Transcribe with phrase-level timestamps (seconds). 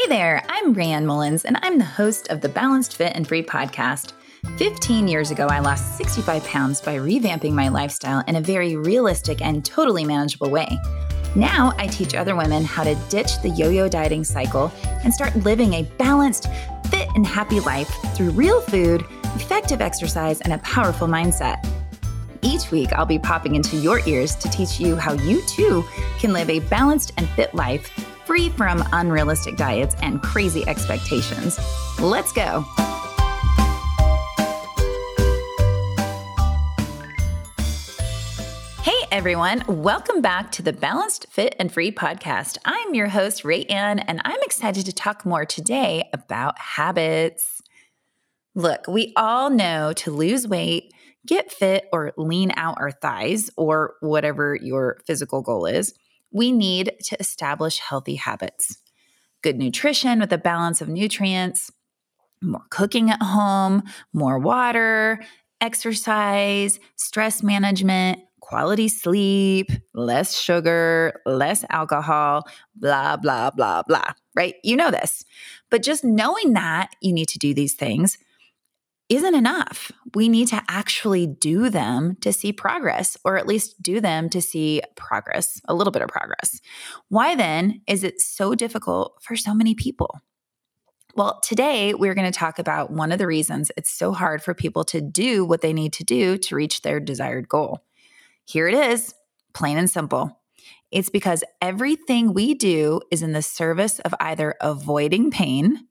[0.00, 3.42] Hey there, I'm Rayanne Mullins, and I'm the host of the Balanced Fit and Free
[3.42, 4.14] podcast.
[4.56, 9.42] 15 years ago, I lost 65 pounds by revamping my lifestyle in a very realistic
[9.42, 10.78] and totally manageable way.
[11.36, 14.72] Now, I teach other women how to ditch the yo yo dieting cycle
[15.04, 16.46] and start living a balanced,
[16.90, 19.04] fit, and happy life through real food,
[19.34, 21.62] effective exercise, and a powerful mindset.
[22.40, 25.84] Each week, I'll be popping into your ears to teach you how you too
[26.18, 31.58] can live a balanced and fit life free from unrealistic diets and crazy expectations.
[31.98, 32.64] Let's go.
[38.82, 42.56] Hey everyone, welcome back to the Balanced Fit and Free podcast.
[42.64, 47.60] I'm your host, Rayanne, and I'm excited to talk more today about habits.
[48.54, 50.92] Look, we all know to lose weight,
[51.26, 55.94] get fit, or lean out our thighs, or whatever your physical goal is,
[56.32, 58.78] we need to establish healthy habits.
[59.42, 61.70] Good nutrition with a balance of nutrients,
[62.42, 63.82] more cooking at home,
[64.12, 65.20] more water,
[65.60, 74.54] exercise, stress management, quality sleep, less sugar, less alcohol, blah, blah, blah, blah, right?
[74.64, 75.24] You know this.
[75.70, 78.18] But just knowing that you need to do these things
[79.10, 79.90] isn't enough.
[80.14, 84.40] We need to actually do them to see progress, or at least do them to
[84.40, 86.60] see progress, a little bit of progress.
[87.08, 90.20] Why then is it so difficult for so many people?
[91.16, 94.54] Well, today we're going to talk about one of the reasons it's so hard for
[94.54, 97.84] people to do what they need to do to reach their desired goal.
[98.44, 99.12] Here it is,
[99.52, 100.40] plain and simple.
[100.92, 105.88] It's because everything we do is in the service of either avoiding pain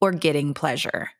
[0.00, 1.10] or getting pleasure.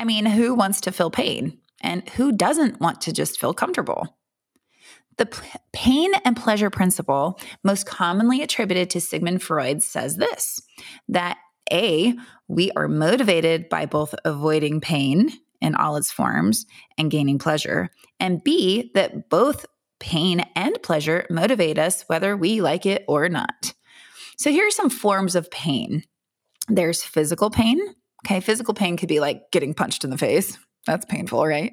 [0.00, 1.58] I mean, who wants to feel pain?
[1.82, 4.16] And who doesn't want to just feel comfortable?
[5.18, 10.62] The p- pain and pleasure principle, most commonly attributed to Sigmund Freud, says this
[11.08, 11.36] that
[11.70, 12.14] A,
[12.48, 16.64] we are motivated by both avoiding pain in all its forms
[16.96, 19.66] and gaining pleasure, and B, that both
[19.98, 23.74] pain and pleasure motivate us whether we like it or not.
[24.38, 26.04] So here are some forms of pain
[26.68, 27.78] there's physical pain,
[28.26, 30.58] Okay, physical pain could be like getting punched in the face.
[30.86, 31.72] That's painful, right?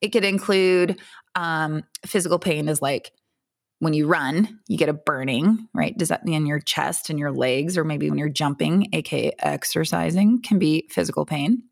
[0.00, 0.98] It could include
[1.34, 3.12] um, physical pain is like
[3.80, 5.96] when you run, you get a burning, right?
[5.96, 10.42] Does that mean your chest and your legs, or maybe when you're jumping, aka exercising,
[10.42, 11.62] can be physical pain.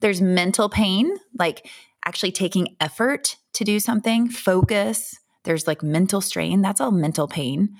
[0.00, 1.68] There's mental pain, like
[2.04, 5.18] actually taking effort to do something, focus.
[5.44, 7.76] There's like mental strain, that's all mental pain.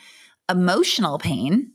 [0.51, 1.73] Emotional pain,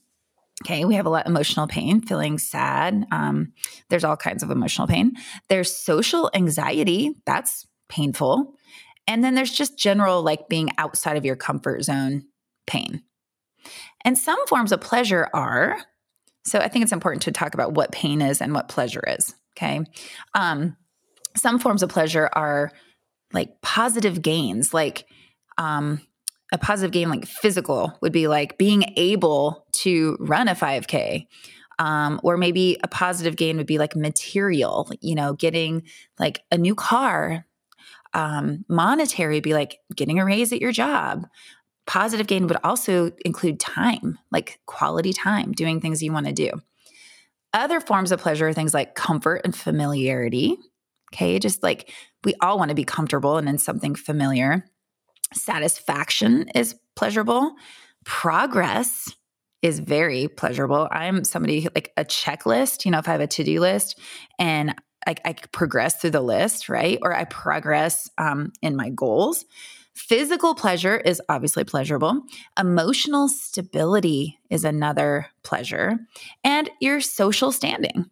[0.66, 3.06] Okay, we have a lot of emotional pain, feeling sad.
[3.12, 3.54] Um,
[3.90, 5.14] there's all kinds of emotional pain.
[5.50, 8.56] There's social anxiety, that's painful.
[9.08, 12.26] And then there's just general, like being outside of your comfort zone
[12.66, 13.04] pain.
[14.04, 15.78] And some forms of pleasure are
[16.48, 19.36] so I think it's important to talk about what pain is and what pleasure is.
[19.58, 19.82] Okay.
[20.34, 20.78] Um,
[21.36, 22.72] some forms of pleasure are
[23.34, 25.06] like positive gains, like
[25.58, 26.02] um,
[26.52, 31.28] a positive gain like physical would be like being able to run a 5k
[31.80, 35.84] um, or maybe a positive gain would be like material you know getting
[36.20, 37.46] like a new car
[38.14, 41.28] um, monetary would be like getting a raise at your job.
[41.86, 46.50] Positive gain would also include time like quality time doing things you want to do.
[47.54, 50.58] Other forms of pleasure are things like comfort and familiarity
[51.14, 51.40] okay?
[51.40, 51.92] Just like
[52.24, 54.66] we all want to be comfortable and in something familiar
[55.34, 57.56] Satisfaction is pleasurable.
[58.06, 59.14] Progress
[59.62, 60.88] is very pleasurable.
[60.92, 64.00] I'm somebody like a checklist, you know, if I have a to do list
[64.40, 67.00] and I, I, progress through the list, right?
[67.02, 69.46] Or I progress um, in my goals.
[69.94, 72.22] Physical pleasure is obviously pleasurable.
[72.60, 75.98] Emotional stability is another pleasure.
[76.44, 78.06] And your social standing.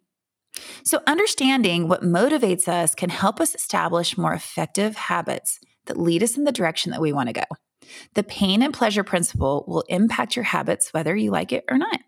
[0.84, 6.36] So, understanding what motivates us can help us establish more effective habits that lead us
[6.36, 7.44] in the direction that we want to go.
[8.14, 12.00] The pain and pleasure principle will impact your habits whether you like it or not.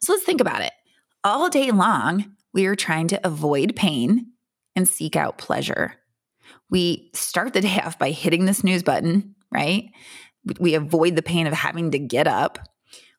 [0.00, 0.72] So let's think about it.
[1.24, 4.32] All day long, we are trying to avoid pain
[4.74, 5.94] and seek out pleasure.
[6.70, 9.90] We start the day off by hitting the snooze button, right?
[10.60, 12.58] We avoid the pain of having to get up.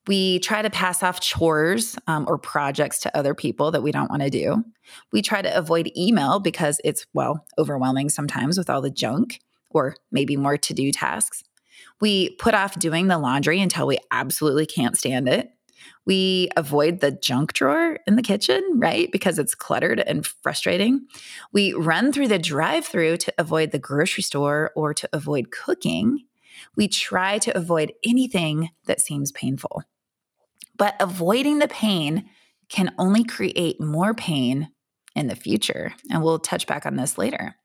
[0.08, 4.10] We try to pass off chores um, or projects to other people that we don't
[4.10, 4.64] want to do.
[5.12, 9.96] We try to avoid email because it's, well, overwhelming sometimes with all the junk or
[10.12, 11.44] maybe more to do tasks.
[12.00, 15.52] We put off doing the laundry until we absolutely can't stand it.
[16.06, 19.12] We avoid the junk drawer in the kitchen, right?
[19.12, 21.06] Because it's cluttered and frustrating.
[21.52, 26.24] We run through the drive through to avoid the grocery store or to avoid cooking.
[26.76, 29.84] We try to avoid anything that seems painful.
[30.78, 32.30] But avoiding the pain
[32.70, 34.70] can only create more pain
[35.16, 35.94] in the future.
[36.12, 37.56] And we'll touch back on this later.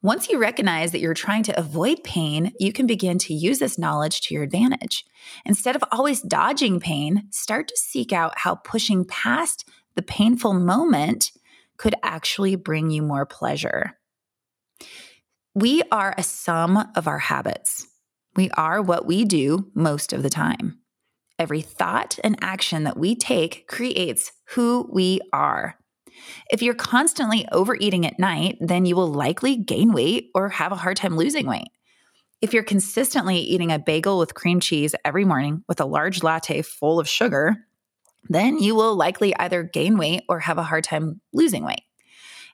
[0.00, 3.78] Once you recognize that you're trying to avoid pain, you can begin to use this
[3.78, 5.04] knowledge to your advantage.
[5.44, 11.32] Instead of always dodging pain, start to seek out how pushing past the painful moment
[11.78, 13.98] could actually bring you more pleasure.
[15.52, 17.88] We are a sum of our habits.
[18.36, 20.78] We are what we do most of the time.
[21.40, 25.76] Every thought and action that we take creates who we are.
[26.50, 30.76] If you're constantly overeating at night, then you will likely gain weight or have a
[30.76, 31.68] hard time losing weight.
[32.40, 36.62] If you're consistently eating a bagel with cream cheese every morning with a large latte
[36.62, 37.56] full of sugar,
[38.28, 41.82] then you will likely either gain weight or have a hard time losing weight.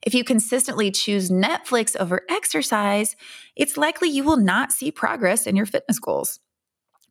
[0.03, 3.17] If you consistently choose Netflix over exercise,
[3.57, 6.41] it's likely you will not see progress in your fitness goals.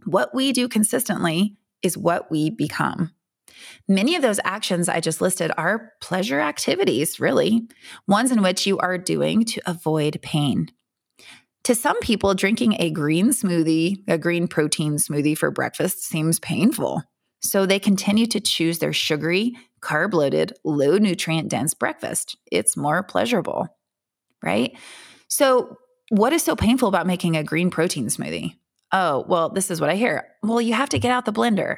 [0.06, 3.12] What we do consistently is what we become.
[3.88, 7.68] Many of those actions I just listed are pleasure activities, really,
[8.08, 10.70] ones in which you are doing to avoid pain.
[11.66, 17.04] To some people, drinking a green smoothie, a green protein smoothie for breakfast seems painful.
[17.42, 22.38] So they continue to choose their sugary, carb loaded, low nutrient dense breakfast.
[22.52, 23.68] It's more pleasurable,
[24.42, 24.78] right?
[25.28, 25.78] So,
[26.10, 28.56] what is so painful about making a green protein smoothie?
[28.92, 30.28] Oh, well, this is what I hear.
[30.44, 31.78] Well, you have to get out the blender.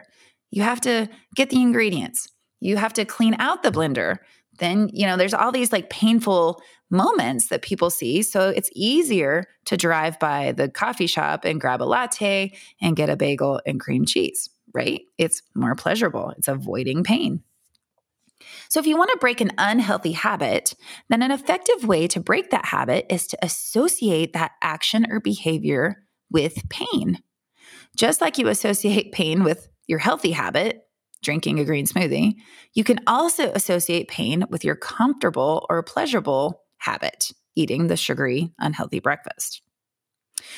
[0.55, 2.29] You have to get the ingredients.
[2.61, 4.19] You have to clean out the blender.
[4.57, 8.21] Then, you know, there's all these like painful moments that people see.
[8.21, 13.09] So it's easier to drive by the coffee shop and grab a latte and get
[13.09, 15.01] a bagel and cream cheese, right?
[15.17, 16.33] It's more pleasurable.
[16.37, 17.43] It's avoiding pain.
[18.69, 20.73] So, if you want to break an unhealthy habit,
[21.09, 26.03] then an effective way to break that habit is to associate that action or behavior
[26.29, 27.23] with pain.
[27.97, 30.81] Just like you associate pain with your healthy habit,
[31.23, 32.35] drinking a green smoothie,
[32.73, 38.99] you can also associate pain with your comfortable or pleasurable habit, eating the sugary, unhealthy
[38.99, 39.61] breakfast.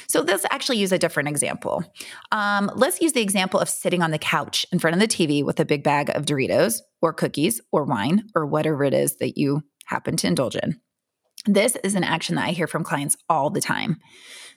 [0.07, 1.83] So let's actually use a different example.
[2.31, 5.44] Um, let's use the example of sitting on the couch in front of the TV
[5.44, 9.38] with a big bag of Doritos or cookies or wine or whatever it is that
[9.38, 10.80] you happen to indulge in.
[11.47, 13.97] This is an action that I hear from clients all the time.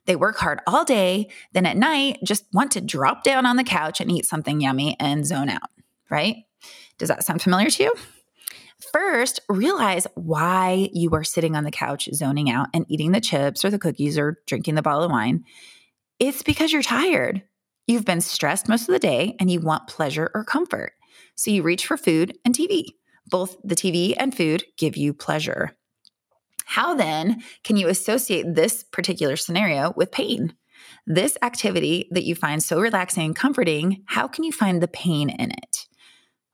[0.06, 3.64] They work hard all day, then at night just want to drop down on the
[3.64, 5.70] couch and eat something yummy and zone out,
[6.10, 6.36] right?
[6.98, 7.94] Does that sound familiar to you?
[8.92, 13.64] First, realize why you are sitting on the couch zoning out and eating the chips
[13.64, 15.44] or the cookies or drinking the bottle of wine.
[16.18, 17.42] It's because you're tired.
[17.86, 20.94] You've been stressed most of the day and you want pleasure or comfort.
[21.36, 22.86] So you reach for food and TV.
[23.28, 25.76] Both the TV and food give you pleasure.
[26.70, 30.54] How then can you associate this particular scenario with pain?
[31.04, 35.30] This activity that you find so relaxing and comforting, how can you find the pain
[35.30, 35.88] in it?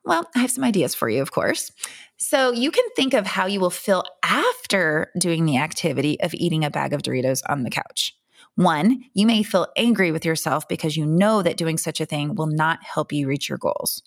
[0.06, 1.70] Well, I have some ideas for you, of course.
[2.16, 6.64] So you can think of how you will feel after doing the activity of eating
[6.64, 8.16] a bag of Doritos on the couch.
[8.54, 12.36] One, you may feel angry with yourself because you know that doing such a thing
[12.36, 14.02] will not help you reach your goals.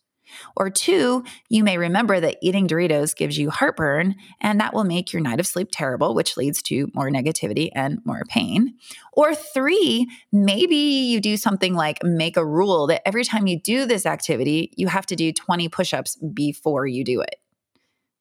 [0.56, 5.14] Or two, you may remember that eating Doritos gives you heartburn, and that will make
[5.14, 8.76] your night of sleep terrible, which leads to more negativity and more pain.
[9.14, 13.86] Or three, maybe you do something like make a rule that every time you do
[13.86, 17.36] this activity, you have to do 20 push ups before you do it.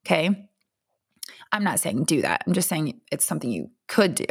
[0.06, 0.48] Okay.
[1.53, 2.43] I'm not saying do that.
[2.46, 4.27] I'm just saying it's something you could do.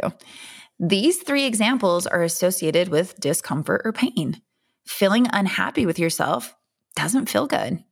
[0.78, 4.40] These three examples are associated with discomfort or pain.
[4.86, 6.54] Feeling unhappy with yourself
[6.98, 7.84] doesn't feel good.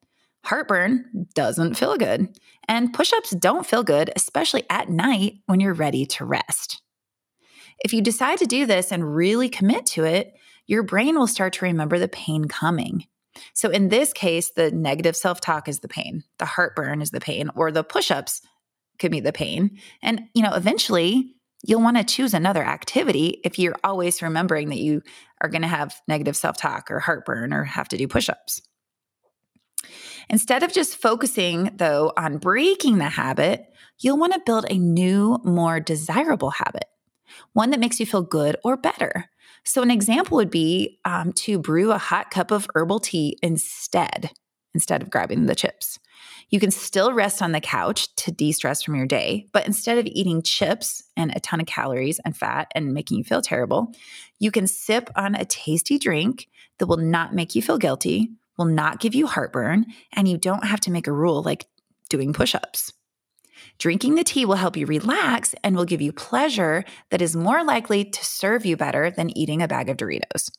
[0.44, 2.36] Heartburn doesn't feel good.
[2.66, 6.82] And push ups don't feel good, especially at night when you're ready to rest.
[7.78, 10.34] If you decide to do this and really commit to it,
[10.66, 13.04] your brain will start to remember the pain coming.
[13.54, 17.20] So in this case, the negative self talk is the pain, the heartburn is the
[17.20, 18.40] pain, or the push ups
[18.98, 19.78] could be the pain.
[20.02, 24.80] And, you know, eventually you'll want to choose another activity if you're always remembering that
[24.80, 25.02] you
[25.40, 28.62] are going to have negative self talk or heartburn or have to do push ups.
[30.28, 35.38] Instead of just focusing, though, on breaking the habit, you'll want to build a new,
[35.44, 36.86] more desirable habit,
[37.52, 39.30] one that makes you feel good or better.
[39.64, 44.30] So, an example would be um, to brew a hot cup of herbal tea instead,
[44.74, 45.98] instead of grabbing the chips.
[46.50, 49.98] You can still rest on the couch to de stress from your day, but instead
[49.98, 53.92] of eating chips and a ton of calories and fat and making you feel terrible,
[54.38, 58.66] you can sip on a tasty drink that will not make you feel guilty will
[58.66, 61.66] not give you heartburn, and you don't have to make a rule like
[62.08, 62.92] doing push ups.
[63.78, 67.64] Drinking the tea will help you relax and will give you pleasure that is more
[67.64, 70.50] likely to serve you better than eating a bag of Doritos.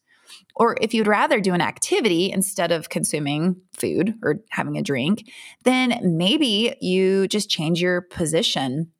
[0.55, 5.29] Or if you'd rather do an activity instead of consuming food or having a drink,
[5.63, 8.91] then maybe you just change your position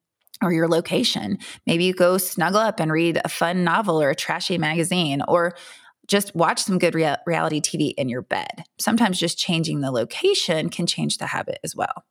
[0.42, 1.38] or your location.
[1.66, 5.56] Maybe you go snuggle up and read a fun novel or a trashy magazine, or
[6.08, 8.64] just watch some good rea- reality TV in your bed.
[8.80, 12.06] Sometimes just changing the location can change the habit as well.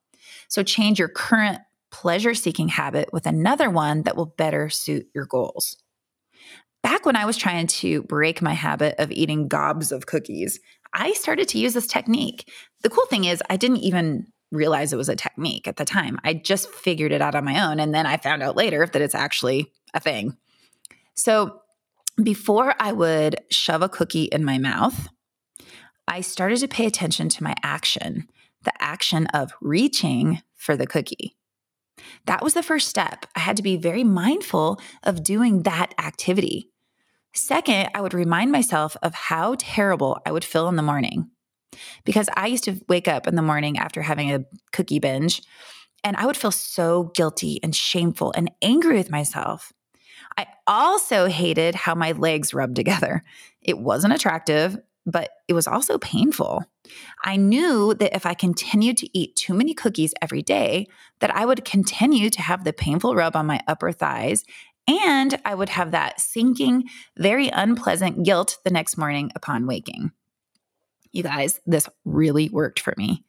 [0.48, 1.60] So change your current
[1.90, 5.76] pleasure seeking habit with another one that will better suit your goals.
[6.82, 10.60] Back when I was trying to break my habit of eating gobs of cookies,
[10.92, 12.50] I started to use this technique.
[12.82, 16.18] The cool thing is, I didn't even realize it was a technique at the time.
[16.22, 17.80] I just figured it out on my own.
[17.80, 20.36] And then I found out later that it's actually a thing.
[21.14, 21.60] So
[22.22, 25.08] before I would shove a cookie in my mouth,
[26.08, 28.28] I started to pay attention to my action,
[28.64, 31.36] the action of reaching for the cookie.
[32.26, 33.26] That was the first step.
[33.34, 36.70] I had to be very mindful of doing that activity.
[37.34, 41.30] Second, I would remind myself of how terrible I would feel in the morning.
[42.04, 45.42] Because I used to wake up in the morning after having a cookie binge,
[46.02, 49.72] and I would feel so guilty and shameful and angry with myself.
[50.36, 53.22] I also hated how my legs rubbed together.
[53.62, 54.76] It wasn't attractive,
[55.06, 56.64] but it was also painful.
[57.24, 60.86] I knew that if I continued to eat too many cookies every day,
[61.20, 64.44] that I would continue to have the painful rub on my upper thighs
[64.88, 66.84] and I would have that sinking,
[67.16, 70.12] very unpleasant guilt the next morning upon waking.
[71.12, 73.24] You guys, this really worked for me.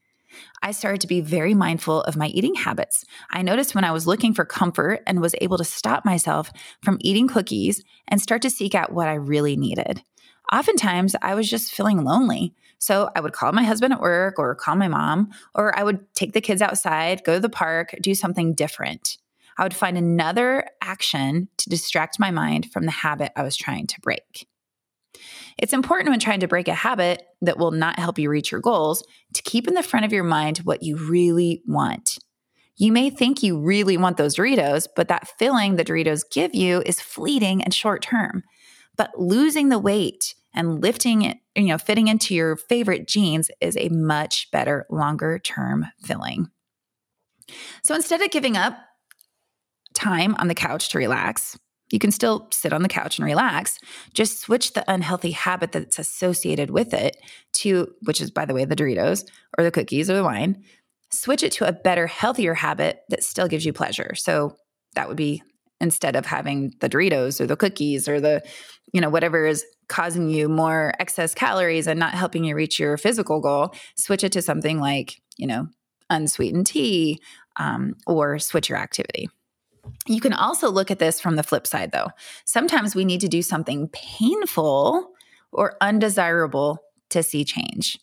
[0.62, 3.06] I started to be very mindful of my eating habits.
[3.32, 6.52] I noticed when I was looking for comfort and was able to stop myself
[6.84, 10.04] from eating cookies and start to seek out what I really needed.
[10.52, 12.54] Oftentimes, I was just feeling lonely.
[12.80, 16.14] So I would call my husband at work or call my mom, or I would
[16.14, 19.18] take the kids outside, go to the park, do something different.
[19.58, 23.88] I would find another action to distract my mind from the habit I was trying
[23.88, 24.48] to break.
[25.58, 28.62] It's important when trying to break a habit that will not help you reach your
[28.62, 32.20] goals to keep in the front of your mind what you really want.
[32.76, 36.84] You may think you really want those Doritos, but that feeling the Doritos give you
[36.86, 38.44] is fleeting and short term.
[38.98, 43.76] But losing the weight and lifting it, you know, fitting into your favorite jeans is
[43.78, 46.50] a much better longer term feeling.
[47.84, 48.78] So instead of giving up
[49.94, 51.58] time on the couch to relax,
[51.92, 53.80] you can still sit on the couch and relax.
[54.14, 57.18] Just switch the unhealthy habit that's associated with it
[57.54, 59.26] to, which is, by the way, the Doritos
[59.58, 60.64] or the cookies or the wine.
[61.12, 64.14] Switch it to a better, healthier habit that still gives you pleasure.
[64.16, 64.58] So
[64.96, 65.42] that would be
[65.80, 68.42] instead of having the Doritos or the cookies or the,
[68.92, 72.98] you know, whatever is causing you more excess calories and not helping you reach your
[72.98, 75.68] physical goal, switch it to something like, you know,
[76.10, 77.20] unsweetened tea
[77.58, 79.30] um, or switch your activity.
[80.08, 82.08] You can also look at this from the flip side, though.
[82.46, 85.12] Sometimes we need to do something painful
[85.52, 86.80] or undesirable
[87.10, 88.00] to see change.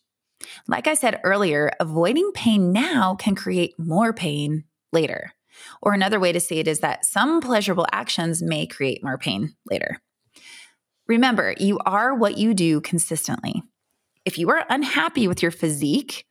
[0.68, 5.32] Like I said earlier, avoiding pain now can create more pain later.
[5.80, 9.54] Or another way to see it is that some pleasurable actions may create more pain
[9.70, 10.00] later.
[11.06, 13.62] Remember, you are what you do consistently.
[14.24, 16.24] If you are unhappy with your physique,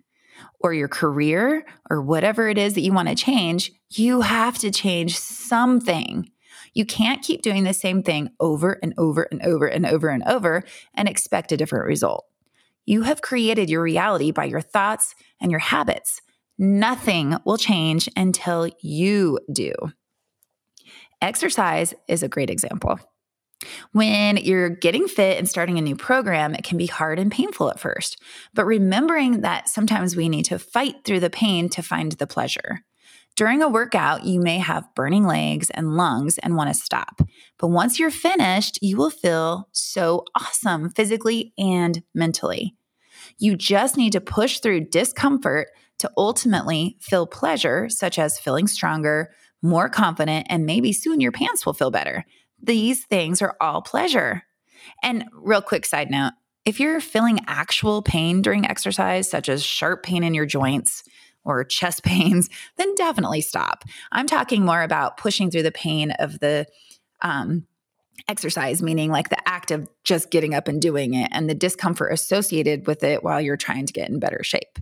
[0.59, 4.71] or your career or whatever it is that you want to change, you have to
[4.71, 6.29] change something.
[6.73, 10.23] You can't keep doing the same thing over and over and over and over and
[10.23, 10.63] over
[10.95, 12.25] and expect a different result.
[12.85, 16.21] You have created your reality by your thoughts and your habits.
[16.57, 19.73] Nothing will change until you do.
[21.21, 22.99] Exercise is a great example.
[23.91, 27.69] When you're getting fit and starting a new program, it can be hard and painful
[27.69, 28.21] at first.
[28.53, 32.83] But remembering that sometimes we need to fight through the pain to find the pleasure.
[33.35, 37.19] During a workout, you may have burning legs and lungs and want to stop.
[37.57, 42.75] But once you're finished, you will feel so awesome physically and mentally.
[43.39, 49.31] You just need to push through discomfort to ultimately feel pleasure, such as feeling stronger,
[49.63, 52.25] more confident, and maybe soon your pants will feel better.
[52.63, 54.43] These things are all pleasure.
[55.03, 56.31] And real quick side note
[56.65, 61.03] if you're feeling actual pain during exercise, such as sharp pain in your joints,
[61.45, 63.83] or chest pains, then definitely stop.
[64.11, 66.65] I'm talking more about pushing through the pain of the
[67.21, 67.67] um,
[68.27, 72.13] exercise, meaning like the act of just getting up and doing it and the discomfort
[72.13, 74.79] associated with it while you're trying to get in better shape.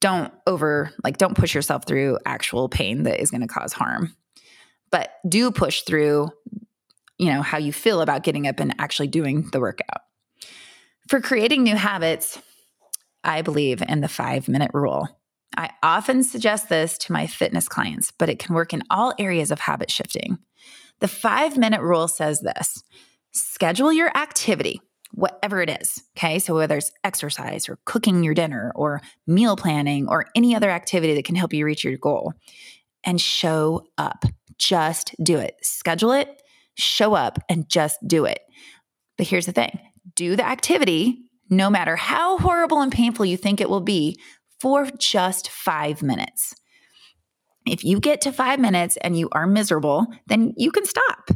[0.00, 4.14] Don't over, like, don't push yourself through actual pain that is going to cause harm.
[4.90, 6.28] But do push through
[7.18, 10.02] you know, how you feel about getting up and actually doing the workout.
[11.08, 12.40] For creating new habits,
[13.22, 15.08] I believe in the five minute rule.
[15.56, 19.50] I often suggest this to my fitness clients, but it can work in all areas
[19.50, 20.38] of habit shifting.
[21.00, 22.82] The five minute rule says this
[23.32, 24.80] schedule your activity,
[25.12, 26.02] whatever it is.
[26.16, 26.38] Okay.
[26.38, 31.14] So whether it's exercise or cooking your dinner or meal planning or any other activity
[31.14, 32.32] that can help you reach your goal,
[33.04, 34.24] and show up.
[34.58, 35.56] Just do it.
[35.62, 36.42] Schedule it,
[36.76, 38.40] show up, and just do it.
[39.16, 39.78] But here's the thing
[40.14, 41.18] do the activity,
[41.50, 44.18] no matter how horrible and painful you think it will be,
[44.60, 46.54] for just five minutes.
[47.66, 51.30] If you get to five minutes and you are miserable, then you can stop.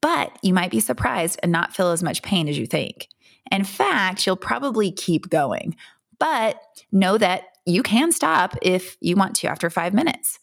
[0.00, 3.08] But you might be surprised and not feel as much pain as you think.
[3.50, 5.76] In fact, you'll probably keep going.
[6.18, 6.60] But
[6.92, 10.38] know that you can stop if you want to after five minutes.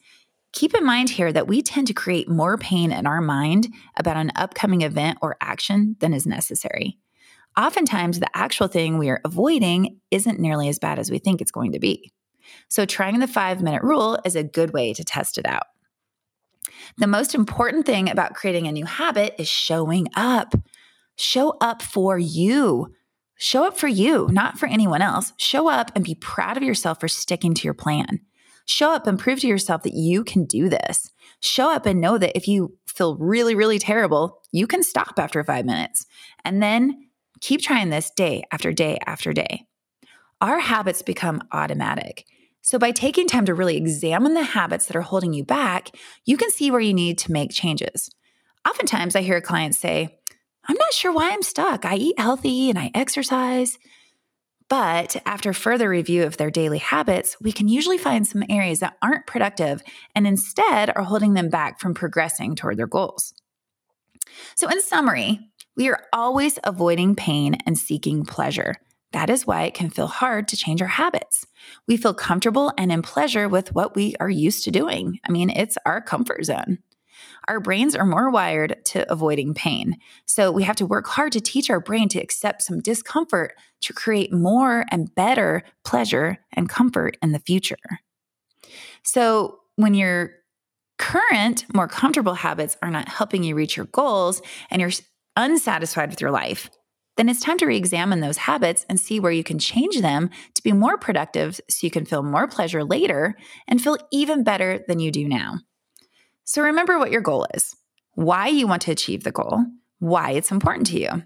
[0.57, 4.17] Keep in mind here that we tend to create more pain in our mind about
[4.17, 6.97] an upcoming event or action than is necessary.
[7.55, 11.51] Oftentimes, the actual thing we are avoiding isn't nearly as bad as we think it's
[11.51, 12.11] going to be.
[12.69, 15.67] So, trying the five minute rule is a good way to test it out.
[16.97, 20.55] The most important thing about creating a new habit is showing up.
[21.17, 22.95] Show up for you.
[23.37, 25.33] Show up for you, not for anyone else.
[25.37, 28.21] Show up and be proud of yourself for sticking to your plan.
[28.67, 31.09] Show up and prove to yourself that you can do this.
[31.41, 35.43] Show up and know that if you feel really, really terrible, you can stop after
[35.43, 36.05] five minutes
[36.43, 37.07] and then
[37.39, 39.65] keep trying this day after day after day.
[40.41, 42.25] Our habits become automatic.
[42.61, 45.89] So, by taking time to really examine the habits that are holding you back,
[46.25, 48.11] you can see where you need to make changes.
[48.67, 50.19] Oftentimes, I hear clients say,
[50.67, 51.85] I'm not sure why I'm stuck.
[51.85, 53.79] I eat healthy and I exercise.
[54.69, 58.97] But after further review of their daily habits, we can usually find some areas that
[59.01, 59.81] aren't productive
[60.13, 63.33] and instead are holding them back from progressing toward their goals.
[64.55, 65.39] So, in summary,
[65.77, 68.75] we are always avoiding pain and seeking pleasure.
[69.13, 71.45] That is why it can feel hard to change our habits.
[71.87, 75.19] We feel comfortable and in pleasure with what we are used to doing.
[75.27, 76.79] I mean, it's our comfort zone.
[77.47, 79.97] Our brains are more wired to avoiding pain.
[80.25, 83.93] So we have to work hard to teach our brain to accept some discomfort to
[83.93, 87.77] create more and better pleasure and comfort in the future.
[89.03, 90.31] So when your
[90.97, 94.91] current, more comfortable habits are not helping you reach your goals and you're
[95.35, 96.69] unsatisfied with your life,
[97.15, 100.29] then it's time to re examine those habits and see where you can change them
[100.53, 103.35] to be more productive so you can feel more pleasure later
[103.67, 105.59] and feel even better than you do now.
[106.47, 107.75] So remember what your goal is,
[108.13, 109.65] why you want to achieve the goal,
[109.99, 111.23] why it's important to you.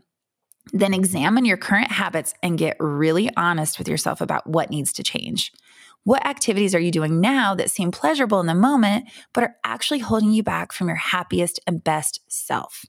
[0.73, 5.03] Then examine your current habits and get really honest with yourself about what needs to
[5.03, 5.51] change.
[6.05, 9.99] What activities are you doing now that seem pleasurable in the moment, but are actually
[9.99, 12.83] holding you back from your happiest and best self?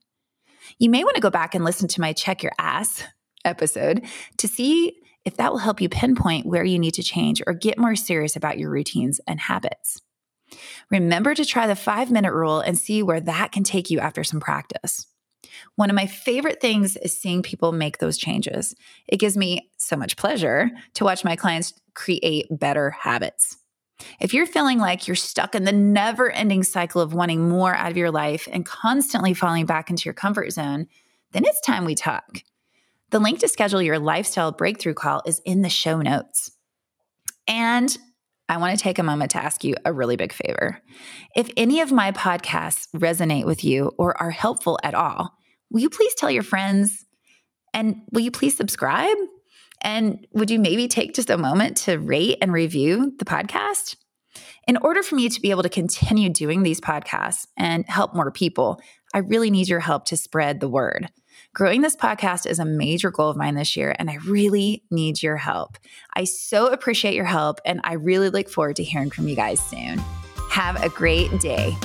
[0.79, 3.05] You may want to go back and listen to my Check Your Ass
[3.45, 4.07] episode
[4.39, 7.77] to see if that will help you pinpoint where you need to change or get
[7.77, 10.01] more serious about your routines and habits.
[10.91, 14.25] Remember to try the five minute rule and see where that can take you after
[14.25, 15.07] some practice.
[15.77, 18.75] One of my favorite things is seeing people make those changes.
[19.09, 23.57] It gives me so much pleasure to watch my clients create better habits.
[24.21, 27.91] If you're feeling like you're stuck in the never ending cycle of wanting more out
[27.91, 30.87] of your life and constantly falling back into your comfort zone,
[31.33, 32.43] then it's time we talk.
[33.11, 36.51] The link to schedule your lifestyle breakthrough call is in the show notes.
[37.47, 37.97] And
[38.49, 40.81] I want to take a moment to ask you a really big favor.
[41.35, 45.33] If any of my podcasts resonate with you or are helpful at all,
[45.71, 47.05] will you please tell your friends?
[47.73, 49.17] And will you please subscribe?
[49.81, 53.97] And would you maybe take just a moment to rate and review the podcast?
[54.67, 58.31] In order for me to be able to continue doing these podcasts and help more
[58.31, 58.81] people,
[59.13, 61.09] I really need your help to spread the word.
[61.55, 65.23] Growing this podcast is a major goal of mine this year, and I really need
[65.23, 65.77] your help.
[66.15, 69.61] I so appreciate your help, and I really look forward to hearing from you guys
[69.61, 69.99] soon.
[70.49, 71.77] Have a great day.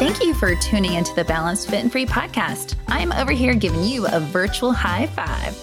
[0.00, 2.74] Thank you for tuning into the Balanced Fit and Free podcast.
[2.88, 5.56] I'm over here giving you a virtual high five.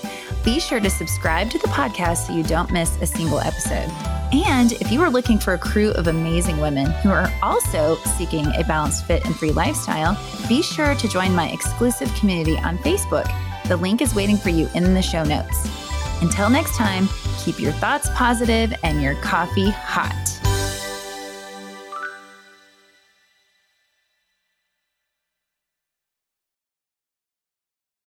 [0.50, 3.88] Be sure to subscribe to the podcast so you don't miss a single episode.
[4.34, 8.48] And if you are looking for a crew of amazing women who are also seeking
[8.56, 13.32] a balanced, fit, and free lifestyle, be sure to join my exclusive community on Facebook.
[13.68, 15.70] The link is waiting for you in the show notes.
[16.24, 17.08] Until next time,
[17.38, 20.29] keep your thoughts positive and your coffee hot.